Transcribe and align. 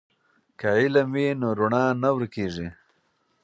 که 0.59 0.69
علم 0.79 1.07
وي 1.15 1.27
نو 1.41 1.49
رڼا 1.59 1.83
نه 2.01 2.09
ورکیږي. 2.15 2.67